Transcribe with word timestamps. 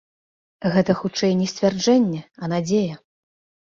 Гэта, 0.77 0.95
хутчэй, 1.03 1.31
не 1.43 1.47
сцвярджэнне, 1.53 2.21
а 2.41 2.53
надзея. 2.59 2.95